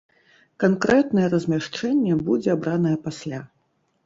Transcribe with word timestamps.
Канкрэтнае 0.63 1.27
размяшчэнне 1.33 2.17
будзе 2.31 2.49
абранае 2.57 2.97
пасля. 3.05 3.45